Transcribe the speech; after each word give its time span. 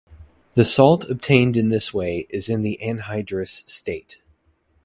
The 0.55 0.65
salt 0.65 1.11
obtained 1.11 1.55
in 1.55 1.69
this 1.69 1.93
way 1.93 2.25
is 2.31 2.49
in 2.49 2.63
the 2.63 2.79
anhydrous 2.81 3.69
state. 3.69 4.17